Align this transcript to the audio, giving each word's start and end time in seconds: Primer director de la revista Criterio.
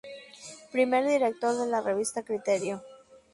Primer 0.71 1.05
director 1.07 1.55
de 1.57 1.67
la 1.67 1.79
revista 1.81 2.23
Criterio. 2.23 2.81